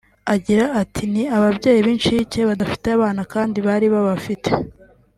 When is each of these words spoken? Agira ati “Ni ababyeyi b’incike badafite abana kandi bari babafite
Agira 0.33 0.65
ati 0.81 1.03
“Ni 1.13 1.23
ababyeyi 1.37 1.79
b’incike 1.85 2.39
badafite 2.49 2.87
abana 2.95 3.21
kandi 3.33 3.57
bari 3.67 3.87
babafite 3.95 4.49